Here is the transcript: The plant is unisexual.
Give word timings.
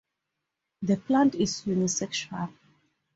The 0.81 0.97
plant 0.97 1.35
is 1.35 1.61
unisexual. 1.61 2.51